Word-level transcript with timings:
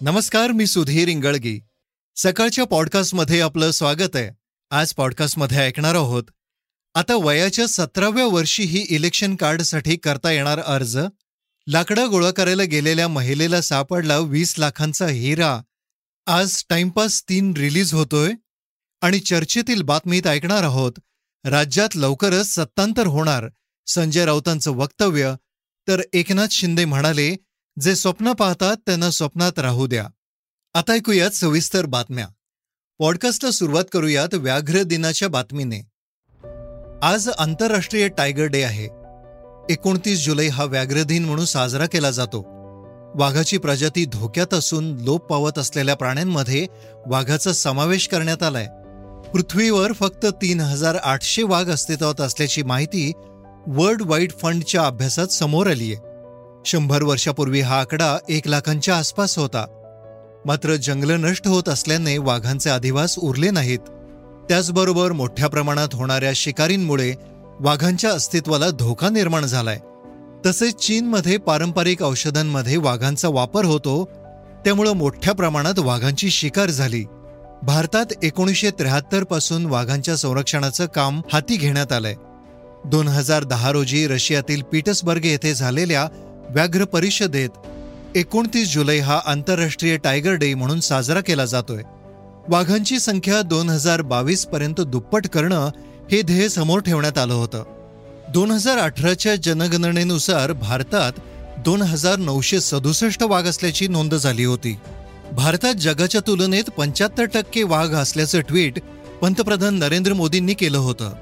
नमस्कार 0.00 0.50
मी 0.50 0.66
सुधीर 0.66 1.08
इंगळगी. 1.08 1.60
सकाळच्या 2.16 2.64
पॉडकास्टमध्ये 2.64 3.40
आपलं 3.40 3.70
स्वागत 3.70 4.16
आहे. 4.16 4.30
आज 4.70 4.92
पॉडकास्टमध्ये 4.92 5.58
ऐकणार 5.58 5.94
आहोत. 5.94 6.24
आता 6.94 7.14
वयाच्या 7.14 7.66
सतराव्या 7.68 8.26
वर्षी 8.26 8.62
ही 8.62 8.86
इलेक्शन 8.88 9.36
कार्डसाठी 9.36 9.96
करता 9.96 10.30
येणार 10.30 10.58
अर्ज? 10.58 10.98
लाकडं 11.66 12.10
गोळा 12.10 12.30
करायला 12.30 12.62
गेलेल्या 12.62 13.08
महिलेला 13.08 13.60
सापडला 13.60 14.18
वीस 14.18 14.54
लाखांचा 14.58 15.06
हिरा. 15.06 15.60
आज 16.26 16.64
टाइमपास 16.68 17.28
तीन 17.28 17.52
रिलीज 17.56 17.94
होतोय. 17.94 18.30
आणि 19.00 19.20
चर्चेतील 19.20 19.82
बातमीत 19.82 20.26
ऐकणार 20.26 20.62
आहोत 20.62 20.92
राज्यात 21.44 21.96
लवकरच 21.96 22.46
सत्तांतर 22.46 23.06
होणार. 23.06 23.48
संजय 23.86 24.24
राऊतांचं 24.24 24.70
वक्तव्य. 24.70 25.34
तर 25.88 26.00
एकनाथ 26.12 26.48
शिंदे 26.50 26.84
म्हणाले 26.84 27.36
जे 27.80 27.96
स्वप्न 27.96 28.32
पाहतात 28.32 28.76
त्यांना 28.86 29.10
स्वप्नात 29.10 29.58
राहू 29.58 29.86
द्या. 29.86 30.06
आता 30.74 30.92
ऐकूयात 30.92 31.30
सविस्तर 31.30 31.86
बातम्या. 31.86 32.26
पॉडकास्टला 32.98 33.50
सुरुवात 33.50 33.84
करूयात 33.92 34.34
व्याघ्र 34.34 34.82
दिनाच्या 34.82 35.28
बातमीने. 35.28 35.78
आज 37.02 37.28
आंतरराष्ट्रीय 37.38 38.08
टायगर 38.08 38.44
डे 38.44 38.62
आहे. 38.62 38.84
एकोणतीस 39.72 40.24
जुलै 40.24 40.48
हा 40.48 40.64
व्याघ्र 40.64 41.02
दिन 41.02 41.24
म्हणून 41.24 41.44
साजरा 41.44 41.86
केला 41.86 42.10
जातो. 42.10 42.38
वाघाची 43.14 43.58
प्रजाती 43.58 44.04
धोक्यात 44.04 44.54
असून 44.54 44.96
लोप 44.96 45.26
पावत 45.26 45.58
असलेल्या 45.58 45.94
प्राण्यांमध्ये 45.94 46.66
वाघाचा 47.06 47.52
समावेश 47.52 48.08
करण्यात 48.08 48.42
आलाय. 48.42 48.66
पृथ्वीवर 49.32 49.92
फक्त 49.92 50.26
तीन 50.26 50.60
हजार 50.60 50.94
आठशे 50.94 51.42
वाघ 51.42 51.70
अस्तित्वात 51.70 52.20
असल्याची 52.20 52.62
माहिती 52.62 53.12
वर्ल्ड 53.66 54.02
वाईड 54.02 54.32
फंडच्या 54.42 54.86
अभ्यासात 54.86 55.26
समोर 55.26 55.66
आलीय. 55.66 55.96
शंभर 56.68 57.02
वर्षापूर्वी 57.02 57.60
हा 57.60 57.80
आकडा 57.80 58.18
एक 58.28 58.48
लाखांच्या 58.48 58.96
आसपास 58.96 59.38
होता. 59.38 59.66
मात्र 60.44 60.76
जंगलं 60.76 61.20
नष्ट 61.20 61.48
होत 61.48 61.68
असल्याने 61.68 62.18
वाघांचे 62.18 62.70
अधिवास 62.70 63.18
उरले 63.18 63.50
नाहीत. 63.50 63.78
त्याचबरोबर 64.48 65.12
मोठ्या 65.12 65.48
प्रमाणात 65.48 65.88
होणाऱ्या 65.92 66.32
शिकारींमुळे 66.34 67.14
वाघांच्या 67.60 68.10
अस्तित्वाला 68.10 68.70
धोका 68.70 69.08
निर्माण 69.08 69.46
झालाय. 69.46 69.78
तसेच 70.46 70.74
चीनमध्ये 70.74 71.36
पारंपरिक 71.36 72.02
औषधांमध्ये 72.02 72.76
वाघांचा 72.76 73.28
वापर 73.28 73.64
होतो. 73.64 74.04
त्यामुळं 74.64 74.92
मोठ्या 74.92 75.34
प्रमाणात 75.34 75.78
वाघांची 75.78 76.30
शिकार 76.30 76.70
झाली. 76.70 77.04
भारतात 77.62 78.06
एकोणीसशे 78.22 78.70
त्र्याहत्तरपासून 78.70 79.66
वाघांच्या 79.66 80.16
संरक्षणाचं 80.16 80.86
काम 80.86 81.20
हाती 81.32 81.56
घेण्यात 81.56 81.92
आलंय. 81.92 82.14
दोन 82.84 83.08
हजार 83.08 83.44
दहा 83.44 83.72
रोजी 83.72 84.06
रशियातील 84.06 84.62
पीटर्सबर्ग 84.62 85.24
येथे 85.24 85.54
झालेल्या 85.54 86.08
व्याघ्र 86.50 86.84
परिषदेत 86.84 87.48
एकोणतीस 88.14 88.72
जुलै 88.74 88.98
हा 88.98 89.20
आंतरराष्ट्रीय 89.26 89.96
टायगर 89.96 90.32
डे 90.32 90.54
म्हणून 90.54 90.80
साजरा 90.80 91.20
केला 91.20 91.44
जातोय. 91.44 91.82
वाघांची 92.48 92.98
संख्या 92.98 93.42
दोन 93.42 93.70
हजार 93.70 94.02
बावीस 94.02 94.46
पर्यंत 94.46 94.80
दुप्पट 94.80 95.26
करणं 95.26 95.70
हे 96.12 96.22
ध्येय 96.22 96.48
समोर 96.48 96.80
ठेवण्यात 96.80 97.18
आलं 97.18 97.34
होतं. 97.34 97.64
दोन 98.32 98.50
हजार 98.50 98.78
अठराच्या 98.78 99.36
जनगणनेनुसार 99.36 100.52
भारतात 100.52 101.12
दोन 101.58 101.82
हजार 101.82 102.16
नऊशे 102.16 102.60
सदुसष्ट 102.60 103.22
वाघ 103.22 103.46
असल्याची 103.46 103.88
नोंद 103.88 104.14
झाली 104.14 104.44
होती. 104.44 104.76
भारतात 105.32 105.74
जगाच्या 105.74 106.20
तुलनेत 106.26 106.64
पंच्याहत्तर 106.64 107.24
टक्के 107.24 107.62
वाघ 107.62 107.94
असल्याचं 107.94 108.40
ट्विट 108.40 108.78
पंतप्रधान 109.20 109.74
नरेंद्र 109.74 110.12
मोदींनी 110.12 110.54
केलं 110.54 110.78
होतं. 110.78 111.12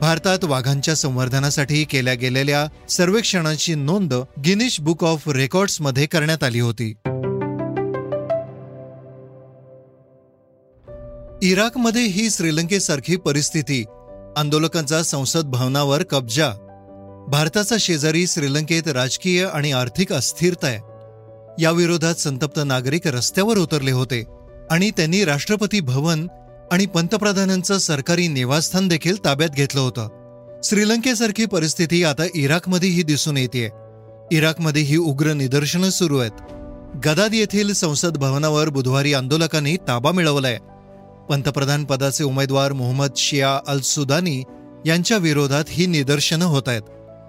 भारतात 0.00 0.44
वाघांच्या 0.44 0.94
संवर्धनासाठी 0.96 1.84
केल्या 1.84 2.14
गेलेल्या 2.14 2.66
सर्वेक्षणाची 2.88 3.74
नोंद 3.74 4.14
गिनिश 4.44 4.80
बुक 4.80 5.04
ऑफ 5.04 5.28
रेकॉर्ड्समध्ये 5.28 6.06
करण्यात 6.06 6.44
आली 6.44 6.60
होती. 6.60 6.88
इराकमध्ये 11.42 12.02
ही 12.02 12.30
श्रीलंकेसारखी 12.30 13.16
परिस्थिती 13.16 13.84
आंदोलकांचा 14.36 15.02
संसद 15.02 15.44
भवनावर 15.44 16.02
कब्जा 16.02 16.50
भारताचा 17.28 17.76
शेजारी 17.80 18.26
श्रीलंकेत 18.26 18.88
राजकीय 18.88 19.46
आणि 19.46 19.72
आर्थिक 19.72 20.12
अस्थिरता 20.12 20.66
आहे. 20.66 20.78
याविरोधात 21.62 22.14
संतप्त 22.14 22.60
नागरिक 22.64 23.06
रस्त्यावर 23.06 23.58
उतरले 23.58 23.90
होते 23.90 24.24
आणि 24.70 24.90
त्यांनी 24.90 25.24
राष्ट्रपती 25.24 25.80
भवन 25.80 26.26
आणि 26.72 26.86
पंतप्रधानांचं 26.86 27.78
सरकारी 27.78 28.28
निवासस्थान 28.28 28.88
देखील 28.88 29.24
ताब्यात 29.24 29.48
घेतलं 29.48 29.80
होतं. 29.80 30.08
श्रीलंकेसारखी 30.64 31.46
परिस्थिती 31.46 32.04
आता 32.04 32.22
इराकमध्येही 32.34 33.02
दिसून 33.02 33.36
येते 33.36 33.68
इराकमध्ये 34.32 34.82
ही 34.82 34.96
उग्र 34.96 35.32
निदर्शनं 35.32 35.90
सुरू 35.90 36.18
आहेत. 36.18 36.40
गदाद 37.06 37.34
येथील 37.34 37.72
संसद 37.72 38.16
भवनावर 38.16 38.68
बुधवारी 38.68 39.14
आंदोलकांनी 39.14 39.76
ताबा 39.76 40.12
मिळवलाय. 40.12 40.58
पंतप्रधान 41.30 41.84
पदाचे 41.84 42.24
उमेदवार 42.24 42.72
मोहम्मद 42.72 43.10
शिया 43.16 43.58
अल 43.66 43.80
सुदानी 43.80 44.42
यांच्या 44.86 45.16
विरोधात 45.16 45.64
ही 45.68 45.86
निदर्शनं 45.86 46.44
होत 46.44 46.62
आहेत. 46.66 46.82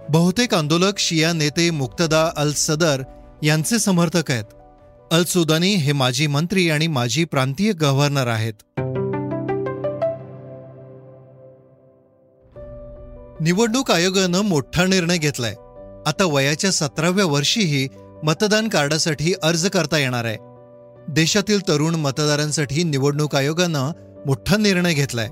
बहुतेक 0.09 0.53
आंदोलक 0.53 0.99
शिया 0.99 1.33
नेते 1.33 1.69
मुक्तदा 1.69 2.31
अल 2.37 2.51
सदर 2.51 3.01
यांचे 3.43 3.79
समर्थक 3.79 4.31
आहेत. 4.31 4.43
अल 5.11 5.23
सुदानी 5.23 5.75
हे 5.75 5.91
माजी 5.91 6.27
मंत्री 6.27 6.69
आणि 6.69 6.87
माजी 6.87 7.25
प्रांतीय 7.25 7.71
गव्हर्नर 7.71 8.27
आहेत. 8.27 8.53
निवडणूक 13.41 13.91
आयोगानं 13.91 14.41
मोठा 14.41 14.85
निर्णय 14.85 15.17
घेतलाय. 15.17 15.55
आता 16.05 16.25
वयाच्या 16.25 16.71
सतराव्या 16.71 17.25
वर्षीही 17.25 17.87
मतदान 18.23 18.67
कार्डासाठी 18.67 19.33
अर्ज 19.43 19.67
करता 19.67 19.97
येणार 19.97 20.25
आहे. 20.25 20.37
देशातील 21.07 21.67
तरुण 21.67 21.95
मतदारांसाठी 21.95 22.83
निवडणूक 22.83 23.35
आयोगानं 23.35 23.91
मोठा 24.25 24.57
निर्णय 24.57 24.93
घेतलाय. 24.93 25.27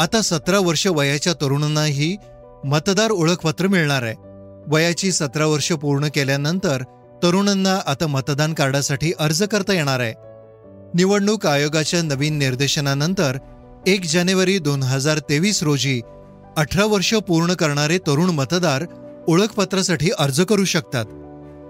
आता 0.00 0.20
सतरा 0.22 0.58
वर्ष 0.58 0.86
वयाच्या 0.86 1.32
तरुणांनाही 1.32 2.16
मतदार 2.64 3.10
ओळखपत्र 3.10 3.66
मिळणार 3.66 4.02
आहे. 4.02 4.14
वयाची 4.66 5.12
सतरा 5.12 5.46
वर्ष 5.46 5.72
पूर्ण 5.72 6.08
केल्यानंतर 6.08 6.82
तरुणांना 7.22 7.80
आता 7.86 8.06
मतदान 8.06 8.54
कार्डासाठी 8.54 9.12
अर्ज 9.18 9.42
करता 9.42 9.72
येणार 9.72 10.00
आहे. 10.00 10.14
निवडणूक 10.94 11.46
आयोगाच्या 11.46 12.02
नवीन 12.02 12.38
निर्देशनानंतर 12.38 13.38
एक 13.86 14.04
जानेवारी 14.04 14.58
दोन 14.58 14.82
हजार 14.82 15.18
तेवीस 15.18 15.62
रोजी 15.62 16.00
अठरा 16.56 16.84
वर्ष 16.84 17.14
पूर्ण 17.14 17.54
करणारे 17.54 17.98
तरुण 17.98 18.30
मतदार 18.30 18.84
ओळखपत्रासाठी 19.28 20.10
अर्ज 20.18 20.40
करू 20.40 20.64
शकतात. 20.64 21.04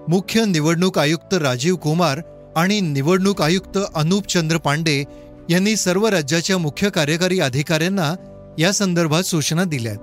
मुख्य 0.08 0.44
निवडणूक 0.44 0.98
आयुक्त 0.98 1.34
राजीव 1.34 1.76
कुमार 1.76 2.20
आणि 2.56 2.80
निवडणूक 2.80 3.42
आयुक्त 3.42 3.78
अनुप 3.94 4.26
चंद्र 4.26 4.56
पांडे 4.56 5.04
यांनी 5.50 5.76
सर्व 5.76 6.06
राज्याच्या 6.06 6.58
मुख्य 6.58 6.91
कार्यकारी 6.91 7.41
अधिकाऱ्यांना 7.41 8.14
या 8.58 8.72
संदर्भात 8.72 9.22
सूचना 9.22 9.64
दिल्यात. 9.64 9.97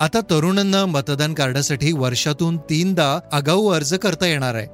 आता 0.00 0.20
तरुणांना 0.20 0.86
मतदान 0.86 1.34
कार्डासाठी 1.34 1.92
वर्षातून 1.92 2.56
तीनदा 2.56 3.18
आगाऊ 3.32 3.68
अर्ज 3.68 3.94
करता 3.94 4.26
येणार 4.26 4.54
आहे. 4.54 4.66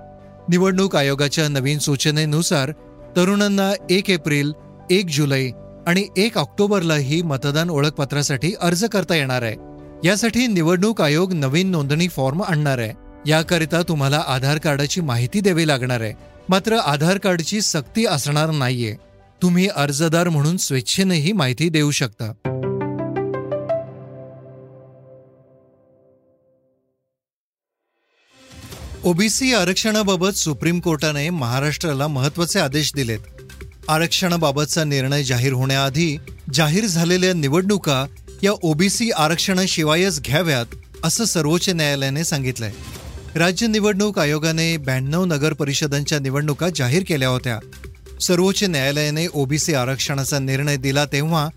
निवडणूक 0.49 0.97
आयोगाच्या 0.97 1.49
नवीन 1.49 1.79
सूचनेनुसार 1.79 2.73
तरुणांना 3.17 3.73
एक 3.91 4.11
एप्रिल 4.11 4.53
एक 4.91 5.07
जुलै 5.11 5.51
आणि 5.87 6.09
एक 6.17 6.39
ऑक्टोबरलाही 6.39 7.23
मतदान 7.23 7.71
ओळखपत्रासाठी 7.71 8.53
अर्ज 8.61 8.85
करता 8.85 9.15
येणार 9.15 9.43
आहे. 9.43 9.57
यासाठी 10.05 10.47
निवडणूक 10.47 11.03
आयोग 11.03 11.33
नवीन 11.33 11.71
नोंदणी 11.71 12.09
फॉर्म 12.09 12.43
आणणार 12.43 12.79
आहे. 12.79 12.93
याकरिता 13.27 13.83
तुम्हाला 13.83 14.25
आधार 14.27 14.59
कार्डाची 14.59 15.01
माहिती 15.01 15.41
द्यावी 15.41 15.69
लागणार 15.69 16.01
आहे. 16.01 16.13
मात्र 16.49 16.77
आधार 16.77 17.19
कार्डची 17.19 17.61
सक्ती 17.61 18.07
असणार 18.07 18.51
नाहीये. 18.51 18.97
तुम्ही 19.43 19.69
अर्जदार 19.77 20.29
म्हणून 20.29 20.57
स्वेच्छेनेही 20.57 21.33
माहिती 21.33 21.69
देऊ 21.69 21.91
शकता. 21.91 22.33
ओबीसी 29.05 29.55
आरक्षणाबाबत 29.55 30.37
सुप्रीम 30.37 30.81
कोर्टाने 30.81 31.31
महाराष्ट्राला 31.31 32.07
महत्त्वाचे 32.07 32.59
आदेश 32.59 32.93
दिलेत. 32.95 33.42
आरक्षणाबाबतचा 33.89 34.85
निर्णय 34.85 35.23
जाहीर 35.23 35.53
होण्याआधी 35.53 36.17
जाहीर 36.55 36.87
झालेल्या 36.87 37.33
निवडणुका 37.33 38.07
या 38.43 38.53
ओबीसी 38.63 39.11
आरक्षणाशिवायच 39.11 40.21
घ्याव्यात 40.23 40.67
असं 41.05 41.25
सर्वोच्च 41.25 41.69
न्यायालयाने 41.69 42.25
सांगितलंय. 42.25 42.73
राज्य 43.35 43.67
निवडणूक 43.67 44.19
आयोगाने 44.19 44.77
ब्याण्णव 44.77 45.25
नगर 45.25 45.53
परिषदांच्या 45.53 46.19
निवडणुका 46.19 46.69
जाहीर 46.75 47.03
केल्या 47.09 47.29
होत्या. 47.29 47.59
सर्वोच्च 48.21 48.65
न्यायालयाने 48.65 49.27
ओबीसी 49.35 49.75
आरक्षणाचा 49.75 50.39
निर्णय 50.39 50.77
दिला 50.77 51.05
तेव्हा 51.05 51.49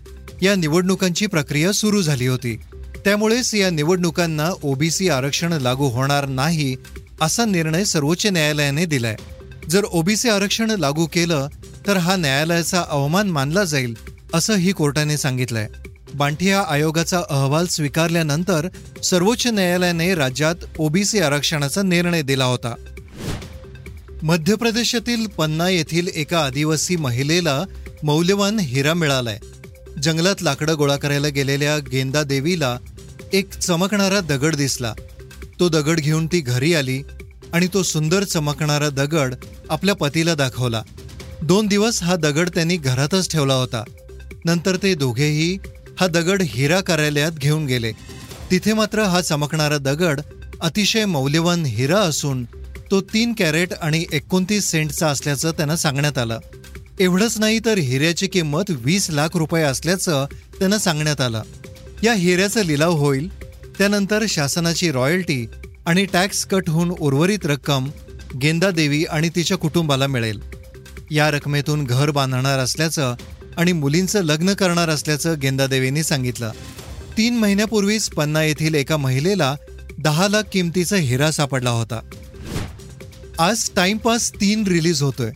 या 0.42 0.54
निवडणुकांची 0.54 1.26
प्रक्रिया 1.26 1.72
सुरू 1.72 2.02
झाली 2.02 2.26
होती. 2.26 2.56
त्यामुळेच 3.04 3.54
या 3.54 3.70
निवडणुकांना 3.70 4.50
ओबीसी 4.62 5.08
आरक्षण 5.08 5.52
लागू 5.52 5.88
होणार 5.88 6.26
नाही 6.26 6.76
असा 7.20 7.44
निर्णय 7.44 7.84
सर्वोच्च 7.84 8.26
न्यायालयाने 8.26 8.84
दिलाय. 8.84 9.16
जर 9.70 9.84
ओबीसी 9.84 10.28
आरक्षण 10.28 10.70
लागू 10.70 11.06
केलं 11.06 11.48
तर 11.86 11.96
हा 11.96 12.16
न्यायालयाचा 12.16 12.84
अवमान 12.88 13.28
मानला 13.28 13.64
जाईल 13.64 13.94
असंही 14.34 14.72
कोर्टाने 14.72 15.16
सांगितलंय. 15.16 15.66
बांठिया 16.14 16.62
आयोगाचा 16.68 17.22
अहवाल 17.30 17.66
स्वीकारल्यानंतर 17.66 18.68
सर्वोच्च 19.04 19.46
न्यायालयाने 19.46 20.14
राज्यात 20.14 20.54
ओबीसी 20.78 21.18
आरक्षणाचा 21.18 21.82
निर्णय 21.82 22.22
दिला 22.22 22.44
होता. 22.44 22.74
मध्य 24.22 24.54
प्रदेशातील 24.54 25.26
पन्ना 25.26 25.68
येथील 25.68 26.08
एका 26.14 26.38
आदिवासी 26.38 26.96
महिलेला 26.96 27.62
मौल्यवान 28.02 28.58
हिरा 28.58 28.94
मिळालाय. 28.94 29.38
जंगलात 30.02 30.42
लाकडं 30.42 30.74
गोळा 30.78 30.96
करायला 30.96 31.28
गेलेल्या 31.28 31.78
गेंदा 31.78 32.22
देवीला 32.22 32.78
एक 33.32 33.50
चमकणारा 33.50 34.20
दगड 34.20 34.56
दिसला. 34.56 34.94
तो 35.60 35.68
दगड 35.68 36.00
घेऊन 36.00 36.26
ती 36.26 36.40
घरी 36.40 36.74
आली 36.74 37.02
आणि 37.52 37.66
तो 37.74 37.82
सुंदर 37.82 38.24
चमकणारा 38.24 38.88
दगड 38.88 39.34
आपल्या 39.70 39.94
पतीला 39.94 40.34
दाखवला. 40.34 40.82
दोन 41.42 41.66
दिवस 41.66 42.02
हा 42.02 42.16
दगड 42.16 42.48
त्यांनी 42.48 42.76
घरातच 42.76 43.32
ठेवला 43.32 43.54
होता. 43.54 43.84
नंतर 44.44 44.76
ते 44.76 44.94
दोघेही 44.94 45.58
हा 46.00 46.06
दगड 46.06 46.42
हिरा 46.46 46.80
कार्यालयात 46.80 47.32
घेऊन 47.32 47.66
गेले. 47.66 47.92
तिथे 48.50 48.72
मात्र 48.72 49.02
हा 49.02 49.20
चमकणारा 49.20 49.78
दगड 49.78 50.20
अतिशय 50.60 51.04
मौल्यवान 51.04 51.64
हिरा 51.64 51.98
असून 51.98 52.44
तो 52.90 53.00
तीन 53.00 53.32
कॅरेट 53.38 53.72
आणि 53.72 54.04
एकोणतीस 54.12 54.70
सेंटचा 54.70 55.08
असल्याचं 55.08 55.50
त्यांना 55.50 55.76
सांगण्यात 55.76 56.18
आलं. 56.18 56.38
एवढंच 57.00 57.38
नाही 57.38 57.58
तर 57.58 57.78
हिऱ्याची 57.78 58.26
किंमत 58.26 58.70
वीस 58.70 59.10
लाख 59.10 59.28
रुपये 59.34 59.62
असल्याचं 59.62 60.26
त्यांना 60.58 60.78
सांगण्यात 60.78 61.20
आलं. 61.20 61.42
या 62.02 62.14
हिऱ्याचा 62.14 62.62
लिलाव 62.62 62.92
होईल 62.92 63.28
त्यानंतर 63.78 64.24
शासनाची 64.28 64.92
रॉयल्टी 64.92 65.46
आणि 65.86 66.04
टॅक्स 66.04 66.46
कट 66.46 66.70
होऊन 66.70 66.90
उर्वरित 66.90 67.46
रक्कम 67.46 67.88
गेंदा 68.42 68.70
देवी 68.70 69.04
आणि 69.04 69.28
तिच्या 69.28 69.56
कुटुंबाला 69.56 70.06
मिळेल. 70.06 70.40
या 71.10 71.30
रकमेतून 71.30 71.84
घर 71.84 72.10
बांधणार 72.10 72.58
असल्याचं 72.58 73.14
आणि 73.56 73.72
मुलींचं 73.72 74.22
लग्न 74.22 74.52
करणार 74.52 74.88
असल्याचं 74.88 75.34
गेंदादेवींनी 75.42 76.02
सांगितलं. 76.02 76.50
तीन 77.18 77.36
महिन्यापूर्वीच 77.36 78.08
पन्ना 78.08 78.42
येथील 78.42 78.74
एका 78.74 78.96
महिलेला 78.96 79.56
दहा 79.98 80.28
लाख 80.28 80.42
किमतीचा 80.52 80.96
हिरा 80.96 81.30
सापडला 81.30 81.70
होता. 81.70 82.00
आज 83.38 83.70
टाइमपास 83.76 84.32
तीन 84.32 84.66
रिलीज 84.66 85.02
होतोय. 85.02 85.30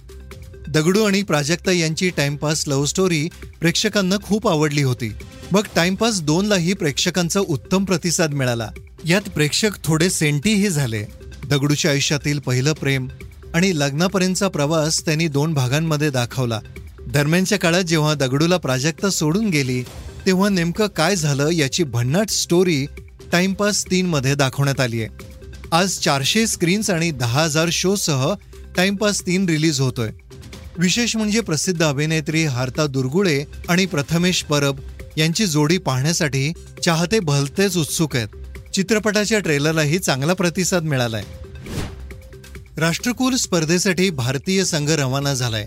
दगडू 0.69 1.03
आणि 1.03 1.23
प्राजक्ता 1.23 1.73
यांची 1.73 2.11
टाइमपास 2.11 2.65
लव्ह 2.69 2.87
स्टोरी 2.87 3.29
प्रेक्षकांना 3.61 4.17
खूप 4.23 4.49
आवडली 4.49 4.83
होती. 4.83 5.13
मग 5.53 5.63
टाइमपास 5.75 6.23
दोनलाही 6.23 6.73
प्रेक्षकांचा 6.73 7.41
उत्तम 7.41 7.85
प्रतिसाद 7.85 8.35
मिळाला. 8.35 8.71
यात 9.05 9.31
प्रेक्षक 9.31 9.71
थोडे 9.85 10.11
सेंटीही 10.11 10.69
झाले. 10.69 11.20
दगडूच्या 11.51 11.91
आयुष्यातील 11.91 12.39
पहिलं 12.39 12.73
प्रेम 12.73 13.09
आणि 13.55 13.79
लग्नापर्यंतचा 13.79 14.49
प्रवास 14.49 15.05
त्यांनी 15.05 15.29
दोन 15.29 15.55
भागांमध्ये 15.55 16.11
दाखवला. 16.11 16.61
दरम्यानच्या 17.07 17.59
काळात 17.59 17.83
जेव्हा 17.83 18.15
दगडूला 18.15 18.57
प्राजक्ता 18.57 19.11
सोडून 19.11 19.49
गेली 19.49 19.83
तेव्हा 20.27 20.49
नेमकं 20.49 20.87
काय 20.87 21.17
झालं 21.17 21.51
याची 21.51 21.85
भन्नाट 21.85 22.31
स्टोरी 22.31 22.87
टाइमपास 23.33 23.85
तीनमध्ये 23.91 24.35
दाखवण्यात 24.35 24.81
आली 24.81 25.03
आहे. 25.03 25.09
आज 25.73 25.99
चारशे 25.99 26.47
स्क्रीन्स 26.47 26.91
आणि 26.91 27.11
दहा 27.11 27.43
हजार 27.43 27.69
शोसह 27.73 28.35
टाइमपास 28.77 29.23
तीन 29.23 29.49
रिलीज 29.49 29.81
होतोय. 29.81 30.11
विशेष 30.79 31.17
म्हणजे 31.17 31.41
प्रसिद्ध 31.41 31.83
अभिनेत्री 31.83 32.45
हार्ता 32.45 32.87
दुर्गुळे 32.87 33.45
आणि 33.69 33.87
प्रथमेश 33.87 34.43
परब 34.43 34.81
यांची 35.17 35.47
जोडी 35.47 35.79
पाहण्यासाठी 35.79 36.53
चाहते 36.85 37.21
भलतेच 37.21 37.77
उत्सुक 37.77 38.17
आहेत. 38.17 38.29
चित्रपटाच्या 38.75 39.39
ट्रेलरलाही 39.39 39.99
चांगला 39.99 40.33
प्रतिसाद 40.33 40.83
मिळालाय. 40.83 41.23
राष्ट्रकुल 42.81 43.35
स्पर्धेसाठी 43.37 44.09
भारतीय 44.11 44.65
संघ 44.65 44.91
रवाना 44.91 45.33
झालाय. 45.35 45.65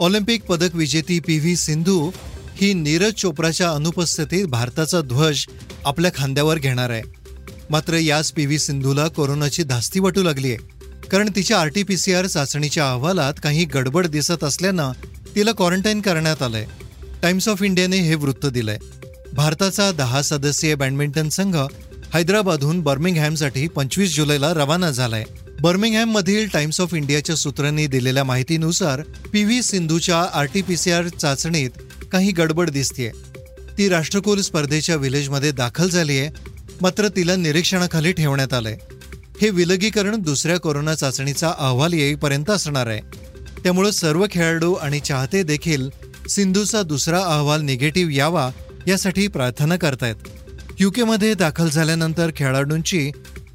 ऑलिम्पिक 0.00 0.42
पदक 0.44 0.74
विजेती 0.74 1.18
पी 1.20 1.38
व्ही 1.38 1.54
सिंधू 1.56 2.10
ही 2.56 2.72
नीरज 2.74 3.12
चोप्राच्या 3.12 3.70
अनुपस्थितीत 3.70 4.46
भारताचा 4.46 5.00
ध्वज 5.00 5.44
आपल्या 5.84 6.10
खांद्यावर 6.14 6.58
घेणार 6.58 6.90
आहे. 6.90 7.02
मात्र 7.70 7.94
याच 7.94 8.32
पी 8.32 8.46
व्ही 8.46 8.58
सिंधूला 8.58 9.06
कोरोनाची 9.08 9.62
धास्ती 9.62 10.00
वाटू 10.00 10.22
लागली 10.22 10.52
आहे 10.52 11.06
कारण 11.06 11.30
तिच्या 11.36 11.60
R 11.60 11.68
T 11.68 11.82
P 11.82 11.96
C 11.96 12.14
R 12.14 12.26
चाचणीच्या 12.26 12.90
अहवालात 12.90 13.40
काही 13.42 13.64
गडबड 13.64 14.06
दिसत 14.06 14.44
असल्यानं 14.44 14.92
तिला 15.34 15.52
क्वारंटाईन 15.52 16.00
करण्यात 16.00 16.42
आलंय. 16.42 16.66
टाइम्स 17.22 17.48
ऑफ 17.48 17.62
इंडियाने 17.62 18.00
हे 18.00 18.14
वृत्त 18.14 18.46
दिलंय. 18.46 18.78
भारताचा 19.32 19.90
दहा 19.92 20.22
सदस्यीय 20.22 20.74
बॅडमिंटन 20.74 21.28
संघ 21.28 21.56
हैदराबादहून 22.14 22.80
बर्मिंगहॅमसाठी 22.80 23.68
पंचवीस 23.68 24.16
जुलैला 24.16 24.52
रवाना 24.54 24.90
झालाय. 24.90 25.24
बर्मिंगहॅम 25.60 26.10
मधील 26.10 26.48
टाइम्स 26.48 26.80
ऑफ 26.80 26.94
इंडियाच्या 26.94 27.36
सूत्रांनी 27.36 27.86
दिलेल्या 27.86 28.24
माहितीनुसार 28.24 29.00
पी 29.32 29.44
व्ही 29.44 29.62
सिंधूच्या 29.62 30.20
R 30.34 30.44
T 30.44 30.62
P 30.62 30.76
C 30.76 30.90
R 30.90 31.08
चाचणीत 31.08 31.70
काही 32.12 32.32
गडबड 32.32 32.70
दिसतीये. 32.70 33.10
ती 33.78 33.88
राष्ट्रकुल 33.88 34.40
स्पर्धेच्या 34.40 34.96
विलेजमध्ये 34.96 35.52
दाखल 35.52 35.88
झाली 35.88 36.18
आहे 36.18 36.30
मात्र 36.80 37.08
तिला 37.08 37.36
निरीक्षणाखाली 37.36 38.12
ठेवण्यात 38.12 38.54
आलंय. 38.54 38.78
हे 39.40 39.50
विलगीकरण 39.50 40.16
दुसऱ्या 40.16 40.60
कोरोना 40.60 40.94
चाचणीचा 40.94 41.52
अहवाल 41.58 41.92
येईपर्यंत 41.92 42.50
असणार 42.50 42.86
आहे. 42.86 43.00
त्यामुळे 43.64 43.92
सर्व 43.92 44.26
खेळाडू 44.30 44.74
आणि 44.74 45.00
चाहते 45.00 45.42
देखील 45.42 45.88
सिंधूचा 46.28 46.82
दुसरा 46.82 47.18
अहवाल 47.18 47.62
निगेटिव्ह 47.62 48.12
यावा 48.12 48.50
यासाठी 48.86 49.28
प्रार्थना 49.28 49.76
करतायत. 49.76 50.16
युकेमध्ये 50.78 51.34
दाखल 51.34 51.68
झाल्यानंतर 51.68 52.30
खेळाडूंची 52.36 53.10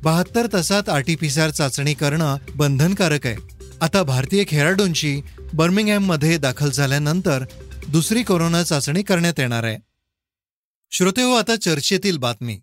बहात्तर 0.06 0.48
तासात 0.54 0.90
आरटीपीसीआर 0.90 1.50
चाचणी 1.50 1.94
करणं 1.94 2.38
बंधनकारक 2.56 3.28
आहे. 3.28 3.36
आता 3.82 4.04
भारतीय 4.04 4.44
खेळाडूंची 4.48 5.22
बर्मिंगहॅममध्ये 5.54 6.38
दाखल 6.38 6.70
झाल्यानंतर 6.70 7.46
दुसरी 7.90 8.24
कोरोना 8.24 8.64
चाचणी 8.64 9.04
करण्यात 9.04 9.34
येणार 9.38 9.64
आहे. 9.64 9.78
श्रोते 10.92 11.22
हो 11.22 11.32
आता 11.32 11.56
चर्चेतील 11.56 12.18
बातमी. 12.18 12.60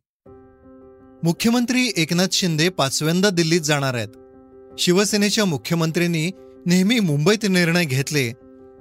मुख्यमंत्री 1.25 1.91
एकनाथ 1.97 2.27
शिंदे 2.33 2.69
पाचव्यांदा 2.69 3.31
दिल्लीत 3.31 3.61
जाणार 3.61 3.95
आहेत. 3.95 4.09
शिवसेनेच्या 4.79 5.45
मुख्यमंत्र्यांनी 5.45 6.31
नेहमी 6.67 7.01
मुंबईत 7.01 7.47
निर्णय 7.51 7.85
घेतले. 7.85 8.33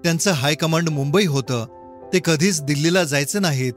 त्यांचं 0.04 0.32
हायकमांड 0.32 0.90
मुंबई 0.90 1.26
होतं. 1.26 1.66
ते 2.14 2.20
कधीच 2.26 2.62
दिल्लीला 2.62 3.04
जायचं 3.04 3.42
नाहीत 3.42 3.74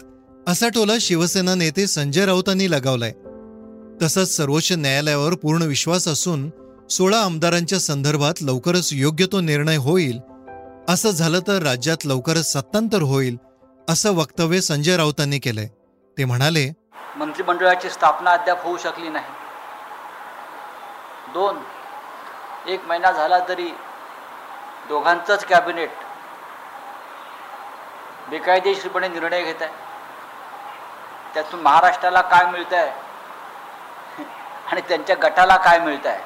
असा 0.47 0.69
टोला 0.69 0.95
शिवसेना 1.01 1.55
नेते 1.55 1.87
संजय 1.87 2.27
राऊतांनी 2.27 2.71
लगावलाय. 2.71 3.13
तसंच 4.03 4.29
सर्वोच्च 4.29 4.73
न्यायालयावर 4.73 5.35
पूर्ण 5.35 5.63
विश्वास 5.63 6.07
असून 6.09 6.49
सोळा 6.91 7.19
आमदारांच्या 7.19 7.79
संदर्भात 7.79 8.43
लवकरच 8.43 8.89
योग्य 8.93 9.27
तो 9.33 9.41
निर्णय 9.41 9.77
होईल 9.77 10.21
असं 10.89 11.11
झालं 11.11 11.41
तर 11.41 11.63
राज्यात 11.63 12.07
लवकरच 12.07 12.53
सत्तांतर 12.53 13.03
होईल 13.03 13.37
असं 13.89 14.15
वक्तव्य 14.17 14.61
संजय 14.61 14.97
राऊतांनी 14.97 15.39
केलंय. 15.39 15.69
ते 16.17 16.25
म्हणाले 16.25 16.71
मंत्रिमंडळाची 17.17 17.91
स्थापना 17.91 18.33
अद्याप 18.33 18.65
होऊ 18.65 18.77
शकली 18.77 19.09
नाही. 19.09 19.33
दोन 21.35 21.59
एक 22.67 22.85
महिना 22.87 23.13
झाला 23.13 23.39
तरी 23.49 23.69
दोघांचंच 24.89 25.45
कॅबिनेट 25.45 25.91
बेकायदेशीरपणे 28.31 29.09
निर्णय 29.09 29.43
घेत 29.45 29.63
आहे. 29.63 29.73
त्यातून 31.35 31.61
महाराष्ट्राला 31.61 32.21
काय 32.21 32.51
मिळत 32.51 32.73
आहे 32.73 33.04
आणि 34.67 34.81
त्यांच्या 34.81 35.17
गटाला 35.23 35.57
काय 35.57 35.79
मिळत 35.79 36.07
आहे 36.07 36.23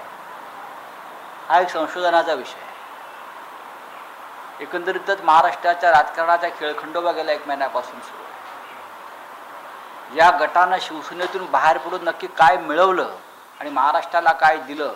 हा 1.48 1.60
एक 1.60 1.68
संशोधनाचा 1.68 2.32
विषय 2.32 2.60
आहे. 2.60 2.66
एकंदरीतच 4.60 5.20
महाराष्ट्राच्या 5.22 5.90
राजकारणाचा 5.90 6.48
खेळखंडोबा 6.58 7.12
गेला 7.12 7.32
एक 7.32 7.46
महिन्यापासून 7.48 8.00
सुरू 8.00 8.22
आहे. 8.22 8.26
या 10.18 10.30
गटानं 10.40 10.76
शिवसेनेतून 10.80 11.50
बाहेर 11.50 11.78
पडून 11.78 12.04
नक्की 12.04 12.26
काय 12.36 12.56
मिळवलं 12.56 13.16
आणि 13.60 13.70
महाराष्ट्राला 13.70 14.32
काय 14.32 14.56
दिलं 14.56 14.94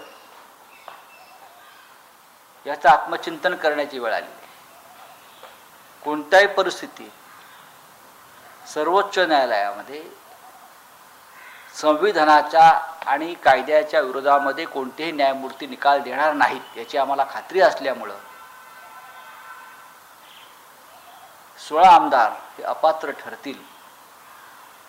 याचं 2.66 2.88
आत्मचिंतन 2.88 3.54
करण्याची 3.54 3.98
वेळ 3.98 4.12
आली. 4.14 4.26
कोणत्याही 6.02 6.46
परिस्थितीत 6.46 7.10
सर्वोच्च 8.68 9.18
न्यायालयामध्ये 9.18 10.02
संविधानाच्या 11.74 12.70
आणि 13.06 13.34
कायद्याच्या 13.34 14.00
विरोधामध्ये 14.00 14.64
कोणतेही 14.64 15.12
न्यायमूर्ती 15.12 15.66
निकाल 15.66 16.00
देणार 16.00 16.32
नाहीत 16.32 16.78
याची 16.78 16.98
आम्हाला 16.98 17.24
खात्री 17.30 17.60
असल्यामुळं. 17.60 18.14
सोळा 21.58 21.88
आमदार 21.88 22.30
हे 22.58 22.62
अपात्र 22.62 23.10
ठरतील 23.10 23.58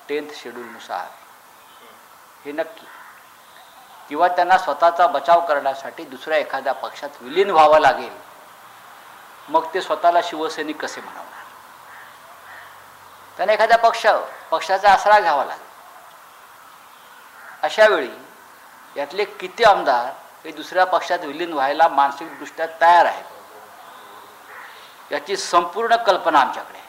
टेन्थ 0.09 0.33
शेड्यूलनुसार 0.35 1.07
हे 2.45 2.51
नक्की. 2.51 2.85
किंवा 4.09 4.27
त्यांना 4.27 4.57
स्वतःचा 4.57 5.07
बचाव 5.07 5.45
करण्यासाठी 5.45 6.03
दुसऱ्या 6.03 6.37
एखाद्या 6.37 6.73
पक्षात 6.73 7.09
विलीन 7.21 7.49
व्हावं 7.49 7.79
लागेल. 7.79 8.13
मग 9.49 9.73
ते 9.73 9.81
स्वतःला 9.81 10.19
शिवसैनिक 10.23 10.81
कसे 10.81 11.01
म्हणवणार 11.01 11.41
त्यांना 13.37 13.53
एखाद्या 13.53 13.77
पक्ष 13.77 14.05
पक्षाचा 14.51 14.91
आसरा 14.93 15.19
घ्यावा 15.19 15.45
लागेल. 15.45 15.72
अशावेळी 17.63 18.09
यातले 18.97 19.25
किती 19.25 19.63
आमदार 19.63 20.13
हे 20.45 20.51
दुसऱ्या 20.51 20.85
पक्षात 20.85 21.19
विलीन 21.19 21.53
व्हायला 21.53 21.87
मानसिकदृष्ट्या 21.87 22.65
तयार 22.81 23.05
आहेत? 23.05 23.25
याची 25.11 25.37
संपूर्ण 25.37 25.95
कल्पना 25.95 26.39
आमच्याकडे 26.39 26.77
आहे. 26.77 26.87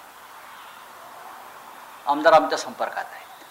आमदार 2.06 2.32
आमच्या 2.32 2.58
संपर्कात 2.58 3.04
आहेत. 3.04 3.44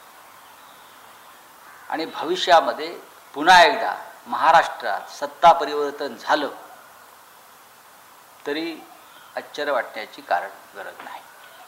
आणि 1.90 2.06
भविष्यामध्ये 2.06 2.98
पुन्हा 3.34 3.64
एकदा 3.64 3.96
महाराष्ट्रात 4.28 5.02
सत्ता 5.12 5.52
परिवर्तन 5.52 6.16
झालं 6.22 6.50
तरी 8.48 8.76
आश्चर्य 9.36 9.72
वाटण्याची 9.72 10.22
कारण 10.22 10.50
गरज 10.76 11.04
नाही. 11.04 11.22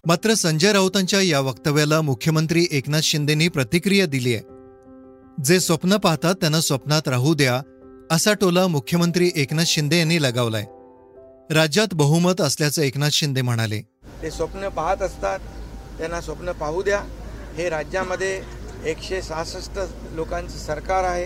मात्र 0.06 0.34
संजय 0.34 0.74
राऊतांच्या 0.74 1.20
या 1.22 1.40
वक्तव्याला 1.40 2.02
मुख्यमंत्री 2.02 2.68
एकनाथ 2.72 3.02
शिंदेनी 3.02 3.48
प्रतिक्रिया 3.48 4.06
दिली 4.06 4.36
आहे. 4.36 4.55
जे 5.44 5.60
स्वप्न 5.60 5.96
पाहतात 5.98 6.36
त्यांना 6.36 6.60
स्वप्नात 6.62 7.08
राहू 7.08 7.34
द्या 7.34 7.62
असा 8.12 8.34
टोला 8.34 8.66
मुख्यमंत्री 8.68 9.30
एकनाथ 9.36 9.64
शिंदे 9.68 9.98
यांनी 10.00 10.22
लगावलाय. 10.24 10.64
राज्यात 11.54 11.94
बहुमत 11.94 12.42
असल्याचं 12.42 12.82
एकनाथ 12.82 13.10
शिंदे 13.10 13.42
म्हणाले. 13.42 13.80
ते 14.22 14.32
स्वप्न 14.32 14.70
पाहत 14.70 15.02
असतात 15.02 15.40
त्यांना 15.98 16.22
स्वप्न 16.22 16.52
पाहू 16.52 16.82
द्या. 16.82 17.00
हे 17.58 17.70
राज्यामध्ये 17.70 18.42
एकशे 18.86 19.22
सहासष्ट 19.22 19.80
लोकांचं 20.12 20.58
सरकार 20.58 21.04
आहे. 21.04 21.26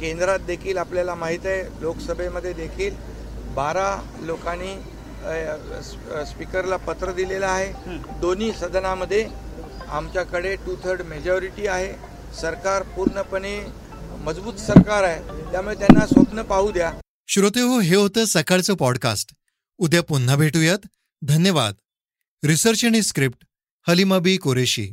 केंद्रात 0.00 0.38
देखील 0.38 0.78
आपल्याला 0.78 1.14
माहीत 1.14 1.46
आहे 1.46 1.62
लोकसभेमध्ये 1.80 2.52
देखील 2.52 2.94
बारा 3.54 3.96
लोकांनी 4.22 4.74
स्पीकरला 6.26 6.76
पत्र 6.76 7.12
दिलेलं 7.12 7.46
आहे. 7.46 7.72
दोन्ही 8.20 8.52
सदनामध्ये 8.52 9.26
आमच्याकडे 9.88 10.54
टू 10.56 10.74
थर्ड 10.84 11.02
मेजॉरिटी 11.02 11.66
आहे. 11.66 12.13
सरकार 12.40 12.82
पूर्णपणे 12.82 13.66
मजबूत 14.18 14.54
सरकार 14.54 15.02
आहे. 15.02 15.52
त्यामुळे 15.52 15.74
त्यांना 15.74 16.06
स्वप्न 16.06 16.42
पाहू 16.42 16.72
द्या. 16.72 16.92
श्रोते 17.26 17.60
हो 17.60 17.80
हे 17.80 17.96
होतं 17.96 18.24
सकाळचं 18.24 18.74
पॉडकास्ट 18.74 19.34
उद्या 19.78 20.02
पुन्हा 20.02 20.36
भेटूयात. 20.36 20.78
धन्यवाद. 21.22 21.74
रिसर्च 22.44 22.84
आणि 22.84 23.02
स्क्रिप्ट 23.02 23.46
हलिमा 23.88 24.18
बी 24.18 24.36
कुरेशी. 24.36 24.92